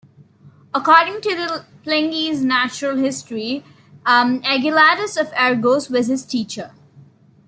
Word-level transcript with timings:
According 0.73 1.21
to 1.21 1.63
Pliny's 1.83 2.41
Natural 2.43 2.97
History, 2.97 3.63
Ageladas 4.03 5.15
of 5.15 5.31
Argos 5.37 5.91
was 5.91 6.07
his 6.07 6.25
teacher. 6.25 6.71